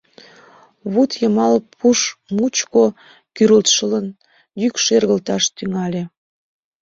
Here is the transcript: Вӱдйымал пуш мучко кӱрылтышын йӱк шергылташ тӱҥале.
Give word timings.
Вӱдйымал 0.93 1.53
пуш 1.75 1.99
мучко 2.37 2.85
кӱрылтышын 3.35 4.05
йӱк 4.61 4.75
шергылташ 4.85 5.43
тӱҥале. 5.55 6.03